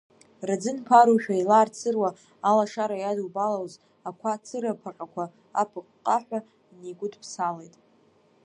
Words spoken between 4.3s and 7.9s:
цыра-ԥаҟьақәа апыҟҟаҳәа инеигәыдԥсалеит.